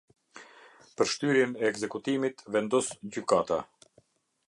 Për 1.01 1.11
shtyrjen 1.11 1.53
e 1.61 1.69
ekzekutimit 1.73 2.43
vendos 2.57 2.93
gjykata. 3.13 3.65